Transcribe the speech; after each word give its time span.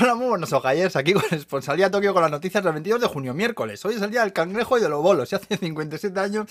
Hola, 0.00 0.16
muy 0.16 0.26
buenos 0.26 0.52
ojayers. 0.52 0.96
Aquí 0.96 1.12
con 1.12 1.22
Responsabilidad 1.30 1.92
Tokio 1.92 2.12
con 2.12 2.22
las 2.22 2.30
noticias 2.30 2.64
del 2.64 2.72
22 2.72 3.00
de 3.02 3.06
junio, 3.06 3.32
miércoles. 3.32 3.84
Hoy 3.84 3.94
es 3.94 4.02
el 4.02 4.10
día 4.10 4.22
del 4.22 4.32
cangrejo 4.32 4.76
y 4.76 4.80
de 4.80 4.88
los 4.88 5.00
bolos. 5.00 5.30
Y 5.30 5.36
hace 5.36 5.56
57 5.56 6.18
años 6.18 6.48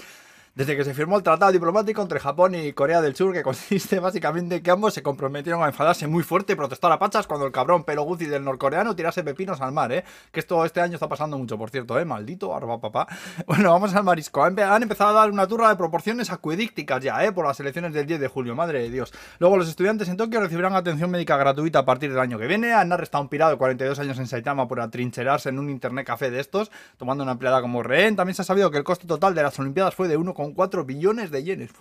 desde 0.55 0.77
que 0.77 0.83
se 0.83 0.93
firmó 0.93 1.17
el 1.17 1.23
tratado 1.23 1.51
diplomático 1.51 1.99
entre 1.99 2.19
Japón 2.19 2.53
y 2.53 2.73
Corea 2.73 3.01
del 3.01 3.15
Sur, 3.15 3.33
que 3.33 3.41
consiste 3.41 3.99
básicamente 3.99 4.57
en 4.57 4.63
que 4.63 4.69
ambos 4.69 4.93
se 4.93 5.01
comprometieron 5.01 5.63
a 5.63 5.67
enfadarse 5.67 6.05
muy 6.05 6.21
fuerte 6.21 6.53
y 6.53 6.55
protestar 6.55 6.91
a 6.91 6.99
pachas 6.99 7.25
cuando 7.25 7.47
el 7.47 7.51
cabrón 7.51 7.83
pelo 7.83 8.03
Guzzi 8.03 8.27
del 8.27 8.43
norcoreano 8.43 8.95
tirase 8.95 9.23
pepinos 9.23 9.61
al 9.61 9.71
mar, 9.71 9.91
¿eh? 9.91 10.03
Que 10.31 10.39
esto 10.39 10.63
este 10.63 10.79
año 10.79 10.93
está 10.93 11.09
pasando 11.09 11.39
mucho, 11.39 11.57
por 11.57 11.71
cierto, 11.71 11.97
¿eh? 11.99 12.05
Maldito, 12.05 12.55
arba 12.55 12.79
papá. 12.79 13.07
Bueno, 13.47 13.71
vamos 13.71 13.93
al 13.95 14.03
marisco. 14.03 14.43
Han, 14.43 14.83
empezado 14.83 15.09
a 15.11 15.21
dar 15.21 15.31
una 15.31 15.47
turra 15.47 15.69
de 15.69 15.75
proporciones 15.75 16.31
acuedícticas 16.31 17.03
ya, 17.03 17.23
¿eh? 17.25 17.31
Por 17.31 17.47
las 17.47 17.59
elecciones 17.59 17.93
del 17.93 18.05
10 18.05 18.19
de 18.19 18.27
julio, 18.27 18.55
madre 18.55 18.79
de 18.79 18.89
Dios. 18.89 19.11
Luego 19.39 19.57
los 19.57 19.67
estudiantes 19.67 20.07
en 20.07 20.17
Tokio 20.17 20.39
recibirán 20.39 20.75
atención 20.75 21.09
médica 21.09 21.35
gratuita 21.35 21.79
a 21.79 21.85
partir 21.85 22.11
del 22.11 22.19
año 22.19 22.37
que 22.37 22.47
viene. 22.47 22.73
Han 22.73 22.91
arrestado 22.91 23.23
un 23.23 23.29
pirado 23.29 23.51
de 23.51 23.57
42 23.57 23.99
años 23.99 24.19
en 24.19 24.27
Saitama 24.27 24.67
por 24.67 24.79
atrincherarse 24.81 25.49
en 25.49 25.59
un 25.59 25.69
internet 25.69 26.05
café 26.05 26.29
de 26.29 26.39
estos, 26.39 26.71
tomando 26.97 27.23
una 27.23 27.33
empleada 27.33 27.61
como 27.61 27.81
rehén. 27.81 28.15
También 28.15 28.35
se 28.35 28.43
ha 28.43 28.45
sabido 28.45 28.69
que 28.69 28.77
el 28.77 28.83
coste 28.83 29.07
total 29.07 29.33
de 29.33 29.43
las 29.43 29.57
Olimpiadas 29.59 29.95
fue 29.95 30.07
de 30.07 30.17
1,4 30.43 30.85
billones 30.85 31.31
de 31.31 31.43
yenes. 31.43 31.71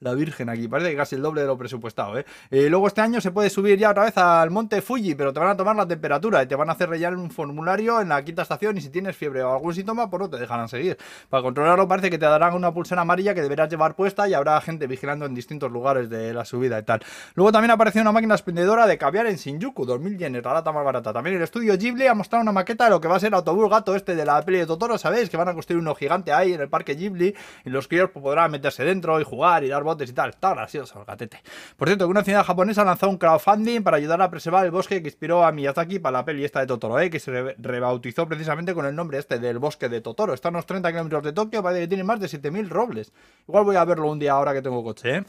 La 0.00 0.14
Virgen 0.14 0.48
aquí, 0.48 0.66
parece 0.66 0.90
que 0.90 0.96
casi 0.96 1.16
el 1.16 1.22
doble 1.22 1.42
de 1.42 1.46
lo 1.46 1.58
presupuestado. 1.58 2.18
¿eh? 2.18 2.24
¿eh? 2.50 2.68
luego 2.70 2.86
este 2.86 3.00
año 3.00 3.20
se 3.20 3.30
puede 3.30 3.50
subir 3.50 3.78
ya 3.78 3.90
otra 3.90 4.04
vez 4.04 4.16
al 4.16 4.50
monte 4.50 4.80
Fuji, 4.80 5.14
pero 5.14 5.32
te 5.32 5.40
van 5.40 5.50
a 5.50 5.56
tomar 5.56 5.76
la 5.76 5.86
temperatura 5.86 6.42
y 6.42 6.46
te 6.46 6.54
van 6.54 6.68
a 6.70 6.72
hacer 6.72 6.88
rellenar 6.88 7.16
un 7.16 7.30
formulario 7.30 8.00
en 8.00 8.08
la 8.08 8.24
quinta 8.24 8.42
estación 8.42 8.78
y 8.78 8.80
si 8.80 8.90
tienes 8.90 9.16
fiebre 9.16 9.42
o 9.42 9.52
algún 9.52 9.74
síntoma, 9.74 10.08
pues 10.08 10.20
no 10.20 10.30
te 10.30 10.38
dejarán 10.38 10.68
seguir. 10.68 10.96
Para 11.28 11.42
controlarlo 11.42 11.86
parece 11.86 12.10
que 12.10 12.18
te 12.18 12.26
darán 12.26 12.54
una 12.54 12.72
pulsera 12.72 13.02
amarilla 13.02 13.34
que 13.34 13.42
deberás 13.42 13.68
llevar 13.68 13.94
puesta 13.94 14.28
y 14.28 14.34
habrá 14.34 14.60
gente 14.60 14.86
vigilando 14.86 15.26
en 15.26 15.34
distintos 15.34 15.70
lugares 15.70 16.08
de 16.08 16.32
la 16.32 16.44
subida 16.44 16.78
y 16.78 16.82
tal. 16.82 17.02
Luego 17.34 17.52
también 17.52 17.70
apareció 17.70 18.00
una 18.00 18.12
máquina 18.12 18.34
expendedora 18.34 18.86
de 18.86 18.96
caviar 18.96 19.26
en 19.26 19.36
Shinjuku, 19.36 19.84
2000 19.84 20.18
yenes, 20.18 20.44
la 20.44 20.54
lata 20.54 20.72
más 20.72 20.84
barata. 20.84 21.12
También 21.12 21.36
el 21.36 21.42
estudio 21.42 21.76
Ghibli 21.76 22.06
ha 22.06 22.14
mostrado 22.14 22.42
una 22.42 22.52
maqueta 22.52 22.84
de 22.84 22.90
lo 22.90 23.00
que 23.00 23.08
va 23.08 23.16
a 23.16 23.20
ser 23.20 23.34
autobús 23.34 23.68
gato 23.68 23.94
este 23.94 24.14
de 24.14 24.24
la 24.24 24.42
peli 24.42 24.58
de 24.58 24.66
Totoro, 24.66 24.98
¿sabéis? 24.98 25.28
Que 25.28 25.36
van 25.36 25.48
a 25.48 25.54
construir 25.54 25.80
uno 25.80 25.94
gigante 25.94 26.32
ahí 26.32 26.52
en 26.52 26.60
el 26.60 26.68
parque 26.68 26.94
Ghibli 26.94 27.34
y 27.64 27.70
los 27.70 27.88
críos 27.90 28.10
podrán 28.10 28.50
meterse 28.50 28.84
dentro 28.84 29.20
y 29.20 29.24
jugar 29.24 29.64
y 29.64 29.68
dar 29.68 29.82
botes 29.82 30.08
y 30.08 30.12
tal. 30.14 30.30
Está 30.30 30.54
gracioso 30.54 31.00
el 31.00 31.04
gatete. 31.04 31.42
Por 31.76 31.88
cierto, 31.88 32.08
una 32.08 32.24
ciudad 32.24 32.44
japonesa 32.44 32.84
lanzado 32.84 33.10
un 33.10 33.18
crowdfunding 33.18 33.82
para 33.82 33.98
ayudar 33.98 34.22
a 34.22 34.30
preservar 34.30 34.64
el 34.64 34.70
bosque 34.70 35.02
que 35.02 35.08
inspiró 35.08 35.44
a 35.44 35.52
Miyazaki 35.52 35.98
para 35.98 36.18
la 36.18 36.24
peli 36.24 36.44
esta 36.44 36.60
de 36.60 36.66
Totoro, 36.66 36.98
¿eh? 37.00 37.10
que 37.10 37.18
se 37.18 37.56
rebautizó 37.58 38.26
precisamente 38.26 38.72
con 38.72 38.86
el 38.86 38.94
nombre 38.94 39.18
este 39.18 39.38
del 39.38 39.58
bosque 39.58 39.88
de 39.88 40.00
Totoro. 40.00 40.32
Está 40.32 40.48
a 40.48 40.50
unos 40.50 40.66
30 40.66 40.88
kilómetros 40.90 41.24
de 41.24 41.32
Tokio, 41.32 41.62
parece 41.62 41.82
que 41.82 41.88
tiene 41.88 42.04
más 42.04 42.20
de 42.20 42.28
7.000 42.28 42.68
robles. 42.68 43.12
Igual 43.48 43.64
voy 43.64 43.76
a 43.76 43.84
verlo 43.84 44.10
un 44.10 44.18
día 44.18 44.32
ahora 44.32 44.54
que 44.54 44.62
tengo 44.62 44.82
coche, 44.84 45.16
¿eh? 45.16 45.24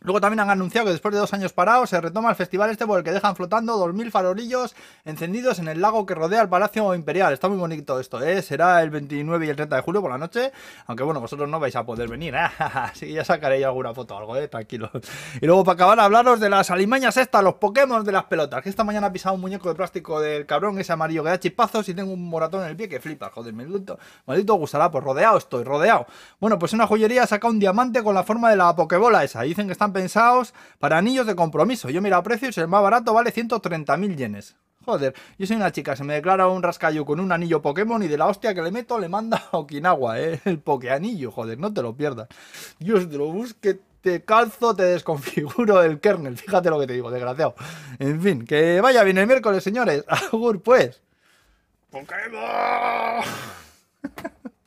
Luego 0.00 0.20
también 0.20 0.40
han 0.40 0.50
anunciado 0.50 0.86
que 0.86 0.92
después 0.92 1.14
de 1.14 1.20
dos 1.20 1.32
años 1.32 1.52
parados 1.52 1.90
se 1.90 2.00
retoma 2.00 2.30
el 2.30 2.36
festival 2.36 2.70
este 2.70 2.86
por 2.86 2.98
el 2.98 3.04
que 3.04 3.12
dejan 3.12 3.34
flotando 3.34 3.76
2.000 3.86 4.10
farolillos 4.10 4.76
encendidos 5.04 5.58
en 5.58 5.68
el 5.68 5.80
lago 5.80 6.06
que 6.06 6.14
rodea 6.14 6.42
el 6.42 6.48
Palacio 6.48 6.94
Imperial. 6.94 7.32
Está 7.32 7.48
muy 7.48 7.58
bonito 7.58 7.98
esto, 7.98 8.22
¿eh? 8.22 8.42
Será 8.42 8.82
el 8.82 8.90
29 8.90 9.46
y 9.46 9.48
el 9.48 9.56
30 9.56 9.76
de 9.76 9.82
julio 9.82 10.00
por 10.00 10.10
la 10.10 10.18
noche, 10.18 10.52
aunque 10.86 11.02
bueno, 11.02 11.20
vosotros 11.20 11.48
no 11.48 11.58
vais 11.58 11.74
a 11.76 11.84
poder 11.84 12.08
venir, 12.08 12.34
¿eh? 12.34 12.48
sí, 12.94 13.12
ya 13.12 13.24
sacaré 13.24 13.64
alguna 13.64 13.94
foto 13.94 14.14
o 14.14 14.18
algo, 14.18 14.36
¿eh? 14.36 14.48
Tranquilo. 14.48 14.90
Y 15.40 15.46
luego 15.46 15.64
para 15.64 15.74
acabar, 15.74 16.00
hablaros 16.00 16.40
de 16.40 16.50
las 16.50 16.70
alimañas 16.70 17.16
estas, 17.16 17.42
los 17.42 17.54
Pokémon 17.54 18.04
de 18.04 18.12
las 18.12 18.24
pelotas, 18.24 18.62
que 18.62 18.68
esta 18.68 18.84
mañana 18.84 19.08
he 19.08 19.10
pisado 19.10 19.34
un 19.34 19.40
muñeco 19.40 19.68
de 19.68 19.74
plástico 19.74 20.20
del 20.20 20.46
cabrón 20.46 20.78
ese 20.78 20.92
amarillo 20.92 21.22
que 21.22 21.30
da 21.30 21.40
chipazos 21.40 21.88
y 21.88 21.94
tengo 21.94 22.12
un 22.12 22.28
moratón 22.28 22.62
en 22.62 22.68
el 22.68 22.76
pie 22.76 22.88
que 22.88 23.00
flipa, 23.00 23.30
joder, 23.30 23.54
maldito, 23.54 23.98
maldito 24.26 24.54
gustará, 24.54 24.90
pues 24.90 25.02
rodeado 25.02 25.38
estoy, 25.38 25.64
rodeado. 25.64 26.06
Bueno, 26.40 26.58
pues 26.58 26.72
una 26.72 26.86
joyería 26.86 27.26
saca 27.26 27.48
un 27.48 27.58
diamante 27.58 28.02
con 28.02 28.14
la 28.14 28.22
forma 28.22 28.50
de 28.50 28.56
la 28.56 28.74
Pokébola 28.74 29.24
esa, 29.24 29.42
dicen 29.42 29.66
que 29.66 29.72
están 29.72 29.92
pensados 29.96 30.52
para 30.78 30.98
anillos 30.98 31.26
de 31.26 31.34
compromiso. 31.34 31.88
Yo 31.88 32.02
mira 32.02 32.22
precios, 32.22 32.58
el 32.58 32.68
más 32.68 32.82
barato 32.82 33.14
vale 33.14 33.32
130.000 33.32 34.14
yenes. 34.14 34.54
Joder, 34.84 35.14
yo 35.38 35.46
soy 35.46 35.56
una 35.56 35.72
chica, 35.72 35.96
se 35.96 36.04
me 36.04 36.12
declara 36.12 36.48
un 36.48 36.62
rascallo 36.62 37.06
con 37.06 37.18
un 37.18 37.32
anillo 37.32 37.62
Pokémon 37.62 38.02
y 38.02 38.08
de 38.08 38.18
la 38.18 38.26
hostia 38.26 38.54
que 38.54 38.60
le 38.60 38.70
meto 38.70 38.98
le 38.98 39.08
manda 39.08 39.42
a 39.50 39.56
Okinawa, 39.56 40.20
¿eh? 40.20 40.38
El 40.44 40.58
Pokeanillo, 40.58 41.32
joder, 41.32 41.58
no 41.58 41.72
te 41.72 41.80
lo 41.80 41.96
pierdas. 41.96 42.28
Dios 42.78 43.08
te 43.08 43.16
lo 43.16 43.32
busque, 43.32 43.80
te 44.02 44.22
calzo, 44.22 44.76
te 44.76 44.82
desconfiguro 44.82 45.82
el 45.82 45.98
kernel. 45.98 46.36
Fíjate 46.44 46.68
lo 46.68 46.78
que 46.78 46.86
te 46.86 46.92
digo, 46.92 47.10
desgraciado. 47.10 47.54
En 47.98 48.20
fin, 48.20 48.44
que 48.44 48.82
vaya 48.82 49.02
bien 49.02 49.16
el 49.16 49.26
miércoles, 49.26 49.64
señores. 49.64 50.04
Agur, 50.08 50.60
pues. 50.60 51.00
Pokémon. 51.90 53.24